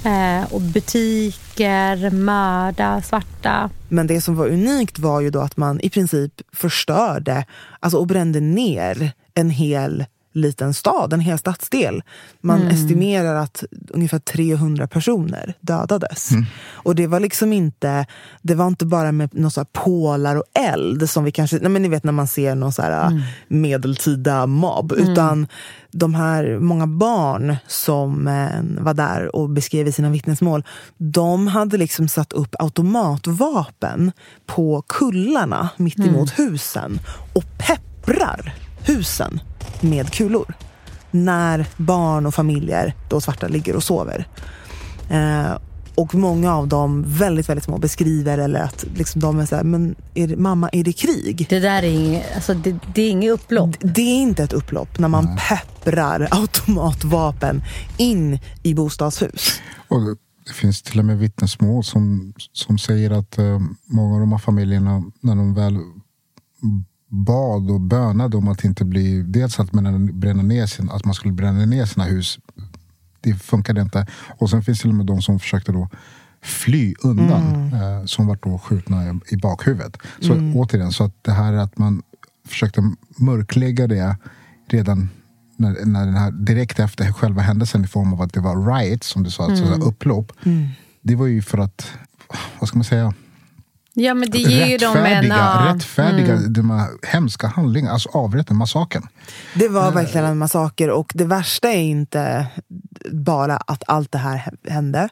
[0.04, 3.70] Eh, och butiker, mörda svarta.
[3.88, 7.44] Men det som var unikt var ju då att man i princip förstörde
[7.80, 10.04] alltså, och brände ner en hel
[10.34, 12.02] liten stad, en hel stadsdel.
[12.40, 16.30] Man estimerar att ungefär 300 personer dödades.
[16.72, 18.06] Och det var liksom inte,
[18.42, 21.88] det var inte bara med några pålar och eld som vi kanske, nej men ni
[21.88, 24.92] vet när man ser någon så här medeltida mobb.
[24.92, 25.46] Utan
[25.90, 30.64] de här många barn som eh, var där och beskrev i sina vittnesmål,
[30.96, 34.12] de hade liksom satt upp automatvapen
[34.46, 36.98] på kullarna mitt emot husen
[37.32, 38.54] och pepprar
[38.86, 39.40] husen
[39.82, 40.54] med kulor
[41.14, 44.28] när barn och familjer, då svarta, ligger och sover.
[45.10, 45.58] Eh,
[45.94, 49.64] och många av dem, väldigt, väldigt små, beskriver eller att liksom de är så här,
[49.64, 51.46] men är det, mamma, är det krig?
[51.48, 53.70] Det där är inget, alltså det, det är inget upplopp.
[53.80, 57.62] Det är inte ett upplopp när man pepprar automatvapen
[57.96, 59.60] in i bostadshus.
[59.88, 60.00] Och
[60.46, 64.38] det finns till och med vittnesmål som, som säger att eh, många av de här
[64.38, 65.78] familjerna, när de väl
[67.14, 71.34] bad och bönade om att inte bli, dels att bränna, ner sin, att man skulle
[71.34, 72.38] bränna ner sina hus.
[73.20, 74.06] Det funkade inte.
[74.38, 75.88] Och sen finns det till och med de som försökte då
[76.42, 77.72] fly undan.
[77.72, 79.96] Eh, som var då skjutna i, i bakhuvudet.
[80.20, 82.02] Så återigen, så att det här att man
[82.48, 84.16] försökte mörklägga det
[84.68, 85.08] redan
[85.56, 89.08] när, när den här, direkt efter själva händelsen i form av att det var riots,
[89.08, 90.32] som du sa, alltså upplopp.
[91.02, 91.88] Det var ju för att,
[92.58, 93.14] vad ska man säga,
[93.96, 95.04] Ja, men det ger ju dem en...
[95.04, 99.08] rättfärdiga, ja, rättfärdiga de här hemska handlingar, alltså avrätten, massakern.
[99.54, 102.46] Det var verkligen en massaker och det värsta är inte
[103.12, 105.08] bara att allt det här hände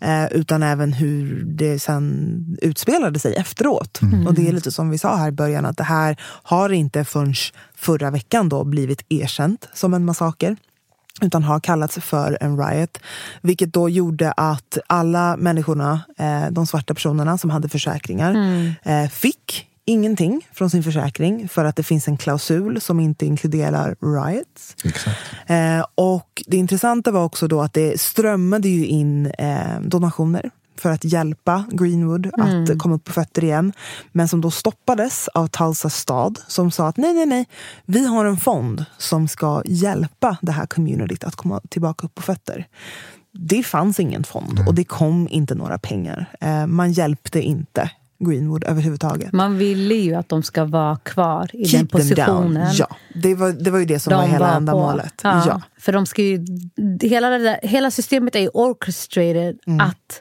[0.00, 4.00] eh, utan även hur det sen utspelade sig efteråt.
[4.26, 7.04] Och det är lite som vi sa här i början att det här har inte
[7.04, 7.34] förrän
[7.76, 10.56] förra veckan då blivit erkänt som en massaker
[11.22, 12.98] utan har kallats för en riot.
[13.42, 18.36] Vilket då gjorde att alla människorna, eh, de svarta personerna som hade försäkringar,
[18.82, 23.96] eh, fick ingenting från sin försäkring för att det finns en klausul som inte inkluderar
[24.00, 24.76] riots.
[24.84, 25.18] Exakt.
[25.46, 30.50] Eh, och det intressanta var också då att det strömmade ju in eh, donationer
[30.80, 33.72] för att hjälpa Greenwood att komma upp på fötter igen.
[34.12, 37.46] Men som då stoppades av Tulsa stad som sa att nej, nej, nej,
[37.86, 42.22] vi har en fond som ska hjälpa det här communityt att komma tillbaka upp på
[42.22, 42.66] fötter.
[43.32, 46.26] Det fanns ingen fond och det kom inte några pengar.
[46.40, 49.32] Eh, man hjälpte inte Greenwood överhuvudtaget.
[49.32, 52.54] Man ville ju att de ska vara kvar i den them positionen.
[52.54, 52.68] down.
[52.74, 54.54] Ja, det var, det var ju det som var hela på.
[54.54, 55.14] ändamålet.
[55.22, 55.62] Ja, Ja.
[55.78, 56.46] För de ska ju,
[57.02, 59.80] hela, det där, hela systemet är ju orchestrated Mm.
[59.80, 60.20] att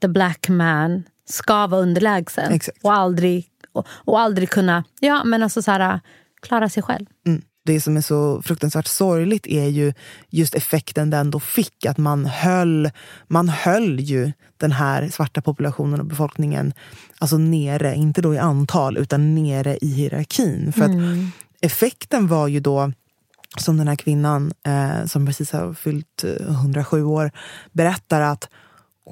[0.00, 2.78] the black man ska vara underlägsen Exakt.
[2.82, 6.00] och aldrig, och, och aldrig kunna ja, men alltså så här,
[6.42, 7.06] klara sig själv.
[7.26, 7.42] Mm.
[7.64, 9.92] Det som är så fruktansvärt sorgligt är ju
[10.30, 11.86] just effekten den då fick.
[11.86, 12.90] Att man höll,
[13.26, 16.72] man höll ju den här svarta populationen och befolkningen
[17.18, 20.72] alltså nere, inte då i antal, utan nere i hierarkin.
[20.72, 20.90] För att
[21.60, 22.92] effekten var ju då
[23.56, 27.30] som den här kvinnan eh, som precis har fyllt eh, 107 år
[27.72, 28.48] berättar att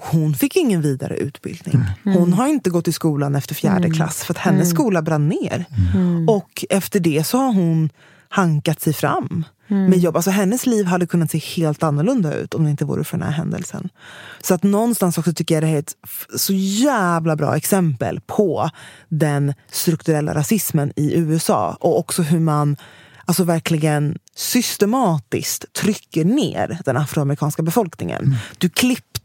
[0.02, 1.85] hon fick ingen vidare utbildning.
[2.04, 5.64] Hon har inte gått i skolan efter fjärde klass för att hennes skola brann ner.
[6.28, 7.90] Och efter det så har hon
[8.28, 10.16] hankat sig fram med jobb.
[10.16, 13.26] Alltså hennes liv hade kunnat se helt annorlunda ut om det inte vore för den
[13.26, 13.88] här händelsen.
[14.42, 15.96] Så att någonstans också tycker jag det här är ett
[16.37, 18.70] så jävla bra exempel på
[19.09, 22.76] den strukturella rasismen i USA och också hur man
[23.24, 28.37] alltså verkligen systematiskt trycker ner den afroamerikanska befolkningen.
[28.59, 28.68] Du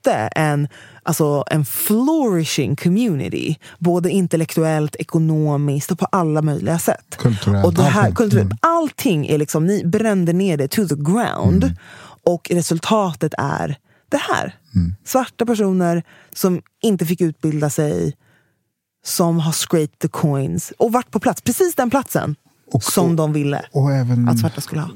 [0.01, 0.67] klippte en,
[1.03, 7.17] alltså en flourishing community, både intellektuellt, ekonomiskt och på alla möjliga sätt.
[7.17, 8.57] Kulturellt, Och det här, kulturellt, Mm.
[8.61, 11.73] allting är liksom, ni brände ner det to the ground.
[12.23, 13.77] Och resultatet är
[14.09, 14.55] det här.
[15.05, 18.13] Svarta personer som inte fick utbilda sig,
[19.05, 22.35] som har scraped the coins och varit på plats, precis den platsen
[22.73, 24.89] Och- som och- de ville Och även att svarta skulle ha.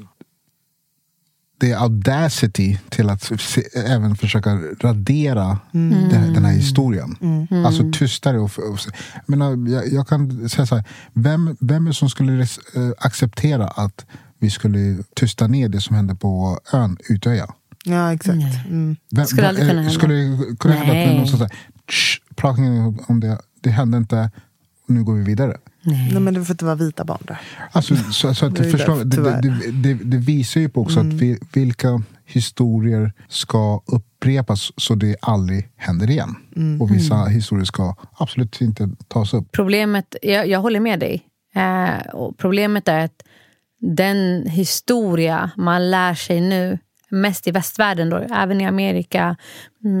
[1.58, 6.08] Det är audacity till att se, även försöka radera Mm.
[6.08, 7.16] den, den här historien.
[7.66, 8.38] Alltså tystare.
[8.38, 8.78] Och, och,
[9.14, 12.58] jag, menar, jag, jag kan säga så här, vem, vem är det som skulle res,
[12.58, 14.06] eh, acceptera att
[14.38, 17.46] vi skulle tysta ner det som hände på ön Utöja?
[17.84, 18.66] Ja, exakt.
[18.68, 18.96] Mm.
[19.10, 19.94] Vem, Skulle aldrig kunna hända.
[19.94, 21.50] Skulle kunna hända att någon säger
[22.36, 22.62] prata
[23.08, 24.30] om det, det hände inte,
[24.86, 25.56] nu går vi vidare.
[25.82, 26.10] Nej.
[26.12, 27.40] Nej, men det var för att det var vita barn där.
[27.72, 30.68] Alltså, så, så att, Det är ju förstå, därför, det, det, det, det visar ju
[30.68, 36.34] på också att vi, vilka historier ska upprepas så det aldrig händer igen.
[36.80, 39.52] Och vissa historier ska absolut inte tas upp.
[39.52, 41.22] Problemet, jag, jag håller med dig.
[41.54, 43.22] Eh, och problemet är att
[43.80, 49.36] den historia man lär sig nu, mest i västvärlden, då, även i Amerika,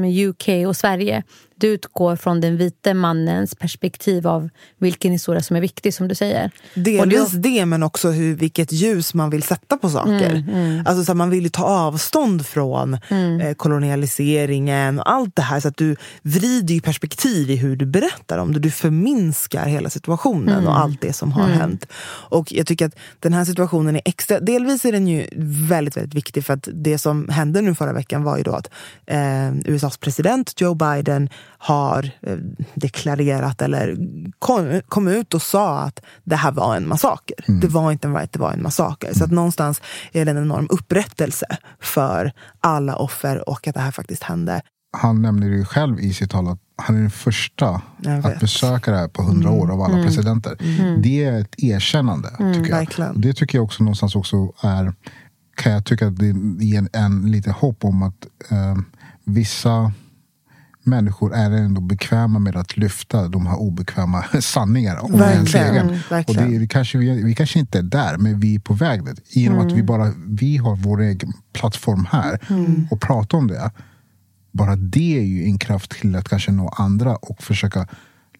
[0.04, 1.22] UK och Sverige.
[1.58, 6.14] Du utgår från den vite mannens perspektiv av vilken historia som är viktig, som du
[6.14, 6.50] säger.
[6.74, 10.30] Delvis det, det, men också hur, vilket ljus man vill sätta på saker.
[10.30, 10.86] Mm, mm.
[10.86, 13.40] Alltså, så man vill ju ta avstånd från mm.
[13.40, 15.60] eh, kolonialiseringen och allt det här.
[15.60, 18.60] Så att du vrider ju perspektiv i hur du berättar om det.
[18.60, 20.82] Du förminskar hela situationen och mm.
[20.82, 21.58] allt det som har mm.
[21.58, 21.86] hänt.
[22.30, 24.40] Och jag tycker att den här situationen är extra...
[24.40, 25.26] Delvis är den ju
[25.68, 28.70] väldigt, väldigt viktig för att det som hände nu förra veckan var ju då att
[29.06, 32.36] eh, USAs president Joe Biden har eh,
[32.74, 33.96] deklarerat eller
[34.38, 37.36] kom, kom, ut och sa att det här var en massaker.
[37.48, 37.60] Mm.
[37.60, 39.14] Det var inte en right, det var en massaker.
[39.14, 41.46] Så att någonstans är det en enorm upprättelse
[41.80, 44.62] för alla offer och att det här faktiskt hände.
[44.98, 47.68] Han nämner ju själv i sitt tal att han är den första
[48.24, 50.06] att besöka det här på hundra år av alla mm.
[50.06, 50.56] presidenter.
[50.60, 51.02] Mm.
[51.02, 52.28] Det är ett erkännande.
[52.38, 52.78] Mm, tycker jag.
[52.78, 53.20] Verkligen.
[53.20, 54.92] Det tycker jag också någonstans också är
[55.56, 56.26] kan jag tycka att det
[56.64, 58.76] ger en, en lite hopp om att eh,
[59.24, 59.92] vissa
[60.86, 66.00] människor är ändå bekväma med att lyfta de här obekväma sanningarna om ens egen.
[66.26, 69.04] Och det, vi, kanske, vi, vi kanske inte är där, men vi är på väg
[69.04, 69.36] dit.
[69.36, 69.66] Genom mm.
[69.66, 72.88] att vi bara vi har vår egen plattform här mm.
[72.90, 73.70] och pratar om det.
[74.52, 77.88] Bara det är ju en kraft till att kanske nå andra och försöka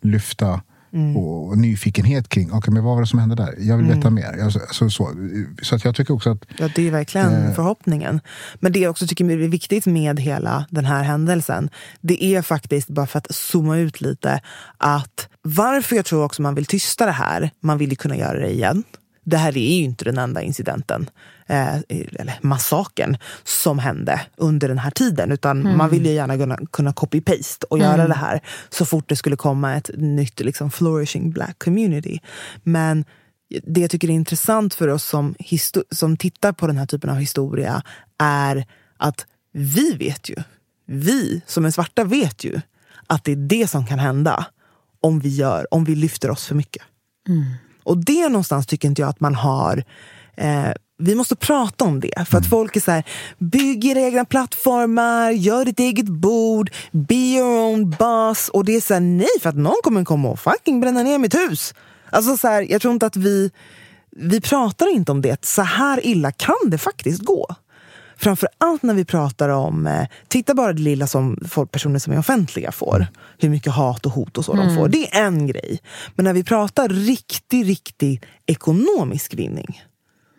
[0.03, 0.61] lyfta
[0.93, 1.17] Mm.
[1.17, 3.55] och nyfikenhet kring okay, men vad var det som hände där.
[3.59, 4.15] Jag vill veta mm.
[4.15, 4.45] mer.
[4.45, 5.15] Alltså, så, så,
[5.63, 6.45] så att jag tycker också att...
[6.59, 8.21] Ja, det är verkligen eh, förhoppningen.
[8.55, 11.71] Men det jag också tycker är viktigt med hela den här händelsen,
[12.01, 14.41] det är faktiskt, bara för att zooma ut lite,
[14.79, 18.39] att varför jag tror också man vill tysta det här, man vill ju kunna göra
[18.39, 18.85] det igen
[19.27, 21.11] det här är ju inte den enda incidenten,
[21.47, 25.33] eh, eller massakern, som hände under den här tiden.
[25.33, 25.79] Utan mm.
[25.79, 27.91] man vill ju gärna kunna, kunna copy-paste och mm.
[27.91, 32.19] göra det här så fort det skulle komma ett nytt liksom, flourishing black community.
[32.63, 33.05] Men
[33.63, 35.35] det jag tycker är intressant för oss som,
[35.91, 37.83] som tittar på den här typen av historia
[38.19, 40.37] är att vi vet ju,
[40.87, 42.61] vi som är svarta vet ju
[43.07, 44.47] att det är det som kan hända
[45.01, 46.83] om vi, gör, om vi lyfter oss för mycket.
[47.29, 47.45] Mm.
[47.83, 49.85] Och det någonstans tycker inte jag att man har
[50.35, 52.15] eh, vi måste prata om det.
[52.15, 52.51] För att mm.
[52.51, 53.05] folk är så här,
[53.39, 58.49] bygg era egna plattformar, gör ditt eget bord, be your own boss.
[58.49, 61.19] Och det är så här, nej, för att någon kommer komma och fucking bränna ner
[61.19, 61.75] mitt hus.
[62.11, 63.51] Alltså så här, jag tror inte att vi,
[64.17, 65.45] vi pratar inte om det.
[65.45, 67.47] Så här illa kan det faktiskt gå.
[68.19, 72.13] Framför allt när vi pratar om, eh, titta bara det lilla som folk, personer som
[72.13, 73.07] är offentliga får.
[73.39, 74.67] Hur mycket hat och hot och så mm.
[74.67, 74.89] de får.
[74.89, 75.81] Det är en grej.
[76.15, 79.83] Men när vi pratar riktig, riktig ekonomisk vinning.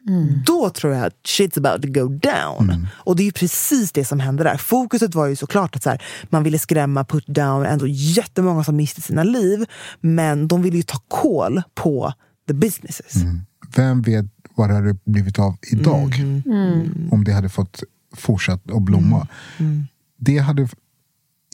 [0.07, 0.43] Mm.
[0.45, 2.69] Då tror jag att shit's about to go down.
[2.69, 2.87] Mm.
[2.93, 4.57] Och det är precis det som hände där.
[4.57, 8.75] Fokuset var ju såklart att så här, man ville skrämma, put down, ändå jättemånga som
[8.75, 9.65] miste sina liv.
[10.01, 12.13] Men de ville ju ta koll på
[12.47, 13.15] the businesses.
[13.15, 13.41] Mm.
[13.75, 16.19] Vem vet vad det hade blivit av idag.
[16.19, 16.43] Mm.
[16.45, 17.09] Mm.
[17.11, 17.83] Om det hade fått
[18.15, 19.27] fortsätta att blomma.
[19.57, 19.71] Mm.
[19.71, 19.87] mm.
[20.19, 20.67] Det hade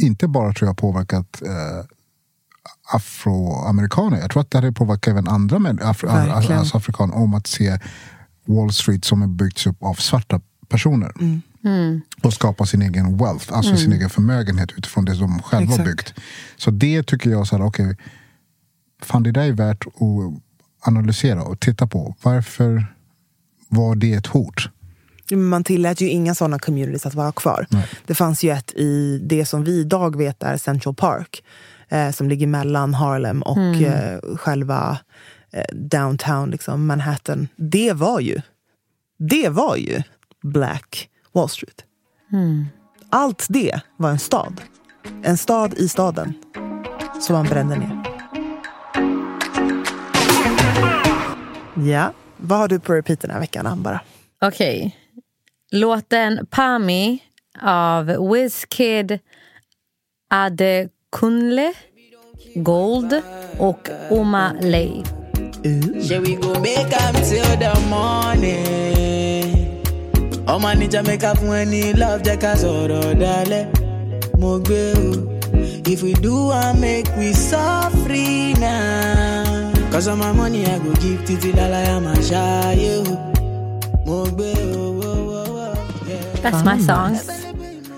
[0.02, 1.86] inte bara tror jag påverkat eh,
[2.94, 4.20] afroamerikaner.
[4.20, 7.80] Jag tror att det hade påverkat även andra afro, alltså afrikaner om att se
[8.46, 11.12] Wall Street som är byggts upp av svarta personer.
[11.20, 11.42] Mm.
[11.66, 12.02] Mm.
[12.24, 13.78] Och skapa sin egen wealth, alltså mm.
[13.78, 16.14] sin egen förmögenhet utifrån det de själva har byggt.
[16.58, 17.96] Så det tycker jag, så här, okay,
[19.02, 20.42] fan det där är värt att
[20.88, 22.16] analysera och titta på.
[22.22, 22.86] Varför
[23.70, 24.56] var det ett hot?
[25.32, 27.68] Man tillät ju inga sådana communities att vara kvar.
[27.70, 27.88] Nej.
[28.06, 31.44] Det fanns ju ett i det som vi idag vet är Central Park.
[31.90, 33.84] Eh, som ligger mellan Harlem och mm.
[33.84, 34.98] eh, själva
[35.72, 37.48] downtown, liksom, Manhattan.
[37.56, 38.42] Det var ju,
[39.18, 40.04] det var ju
[40.42, 41.84] Black Wall Street.
[42.32, 42.66] Mm.
[43.10, 44.62] Allt det var en stad.
[45.24, 46.34] En stad i staden
[47.22, 48.04] som man brände ner.
[51.92, 52.14] Ja.
[52.38, 54.02] Vad har du på repeat den här veckan, Ambara?
[54.42, 54.78] Okej.
[54.78, 55.80] Okay.
[55.80, 57.24] Låten Pami
[57.62, 59.20] av Wizkid
[60.30, 61.74] Adekunle,
[62.56, 63.22] Gold
[63.60, 64.54] och Oma
[68.44, 69.44] Lay.
[70.54, 73.66] ọmọ ní jamaica fún ẹni love jẹ́ ká sọ̀rọ̀ dalẹ̀
[74.42, 75.08] mo gbé o
[75.92, 79.72] if we do am make we suffer now.
[79.92, 83.04] Cause of my money I go give titi lalaya my shayo.
[86.44, 87.20] That's my song.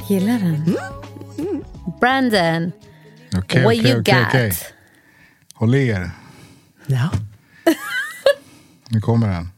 [0.07, 0.77] Gillar den.
[1.99, 2.71] Brandon,
[3.37, 4.27] Okej, what okej, you okej, got?
[4.27, 4.51] okej.
[5.55, 6.11] Håll i er.
[6.87, 7.09] Ja.
[8.89, 9.49] Nu kommer den.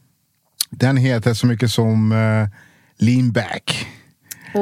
[0.69, 2.47] Den heter så mycket som uh,
[2.97, 3.87] Lean Back.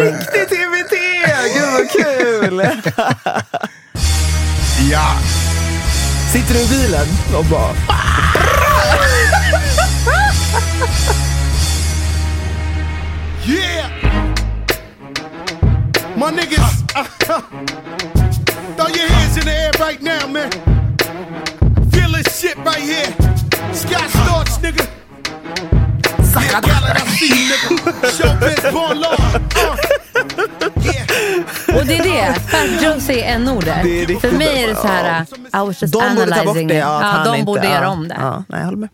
[0.00, 0.94] Riktigt TBT!
[1.54, 2.60] Gud vad kul!
[4.90, 5.18] Ja!
[6.32, 7.06] Sitter du i bilen
[7.38, 7.74] och bara...
[13.44, 13.90] Yeah!
[16.16, 16.82] My niggas,
[18.76, 20.50] throw your hands in the air right now, man.
[21.90, 23.12] Feel this shit right here.
[23.72, 24.86] Scott Storch, nigga.
[26.34, 28.10] Yeah, Khaled, I see you, nigga.
[28.16, 29.43] Showbiz, born law.
[31.74, 31.80] Uh.
[31.80, 32.40] Och det är det.
[32.40, 33.82] Fat n-ordet.
[33.82, 36.36] Det är riktigt För mig är det så här, I was just De borde ta
[36.36, 36.74] bort analyzing det.
[36.74, 38.16] Ja, att Ja, de inte, borde göra ja, om det.
[38.18, 38.88] Ja, nej, jag håller med.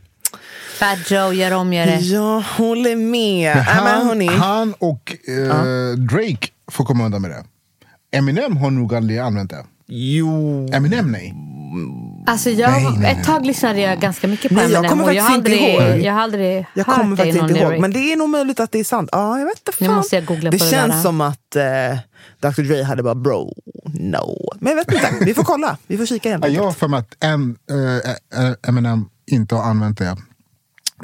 [0.78, 1.96] Fat Joe, gör om, gör det.
[1.96, 3.56] Jag håller med.
[3.56, 7.44] Han, han och eh, Drake får komma undan med det.
[8.12, 9.64] Eminem har nog aldrig använt det.
[9.86, 10.68] Jo.
[10.72, 11.34] Eminem nej.
[12.30, 13.12] Alltså jag, Nej, nej.
[13.12, 15.60] Ett tag lyssnade jag ganska mycket på Nej, jag Eminem kommer och jag har aldrig,
[15.60, 15.98] ihåg.
[16.00, 17.78] jag har aldrig Jag hört kommer det i någon inte ihåg.
[17.80, 19.08] Men det är nog möjligt att det är sant.
[19.12, 19.96] Ja, jag vet inte Nu fan.
[19.96, 21.00] måste jag googla det på det känns där.
[21.02, 21.62] som att eh,
[22.40, 23.54] Dr Dre hade bara bro,
[23.84, 24.50] no.
[24.60, 25.24] Men jag vet inte.
[25.24, 25.76] Vi får kolla.
[25.86, 27.56] Vi får kika Ja, Jag har för mig att en,
[28.34, 30.16] eh, Eminem inte har använt det.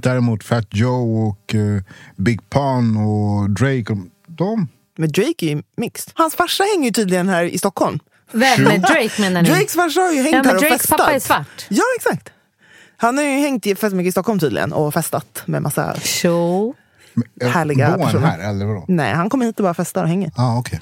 [0.03, 1.83] Däremot Fat Joe och eh,
[2.16, 3.97] Big Pun och Drake,
[4.27, 4.68] de...
[4.99, 6.12] Men Drake är ju mixed.
[6.14, 7.99] Hans farsa hänger ju tydligen här i Stockholm.
[8.37, 8.64] Vem?
[8.64, 9.49] Drake menar ni?
[9.49, 10.99] Drakes farsa har ju hängt Ja, men här och Drakes festat.
[10.99, 11.66] pappa är svart.
[11.68, 12.32] Ja, exakt.
[12.97, 15.95] Han har ju hängt i- fett mycket i Stockholm tydligen och festat med massa...
[16.03, 16.74] Show.
[17.43, 18.26] eh, Härliga bor han personer.
[18.26, 18.84] här eller vadå?
[18.89, 20.32] Nej, han kommer hit och bara festar och hänger.
[20.37, 20.78] Ah, okay.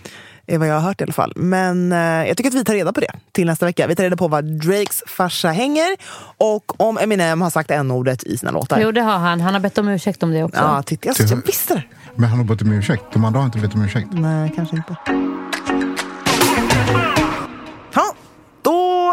[0.46, 1.32] är vad jag har hört i alla fall.
[1.36, 3.86] Men eh, jag tycker att vi tar reda på det till nästa vecka.
[3.86, 5.96] Vi tar reda på var Drakes farsa hänger
[6.38, 8.80] och om Eminem har sagt n-ordet i sina låtar.
[8.80, 9.40] Jo, det har han.
[9.40, 10.60] Han har bett om ursäkt om det också.
[10.60, 11.82] Ja, titta, jag, jag visste det.
[12.16, 13.02] Men han har bett om ursäkt.
[13.12, 14.08] De andra har inte bett om ursäkt.
[14.12, 14.96] Nej, kanske inte.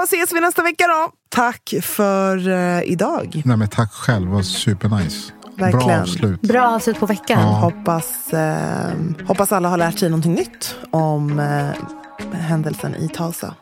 [0.01, 1.11] Då ses vi nästa vecka då.
[1.29, 3.41] Tack för eh, idag.
[3.45, 5.31] Nej men tack själv, det var supernice.
[5.57, 6.01] Bra Verkligen.
[6.01, 6.41] avslut.
[6.41, 7.39] Bra avslut på veckan.
[7.41, 7.47] Ja.
[7.47, 8.93] Hoppas, eh,
[9.27, 13.55] hoppas alla har lärt sig någonting nytt om eh, händelsen i Tulsa.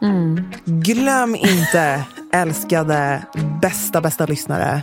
[0.65, 3.23] Glöm inte, älskade,
[3.61, 4.81] bästa, bästa lyssnare.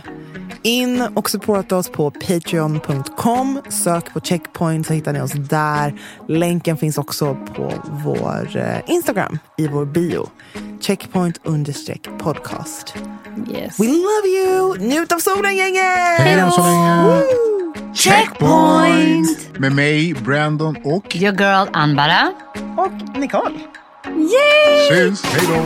[0.61, 3.61] In och supporta oss på patreon.com.
[3.69, 5.93] Sök på checkpoint så hittar ni oss där.
[6.27, 10.29] Länken finns också på vår eh, Instagram i vår bio.
[10.81, 12.95] Checkpoint understreck podcast.
[13.51, 13.79] Yes.
[13.79, 14.77] We love you!
[14.77, 15.83] Njut av solen gänget!
[16.19, 17.23] Hej då så länge.
[17.93, 19.59] Checkpoint!
[19.59, 21.15] Med mig, Brandon och...
[21.15, 22.31] Your girl Anbara.
[22.77, 23.59] Och Nicole.
[24.89, 25.23] Syns.
[25.23, 25.65] Hej då.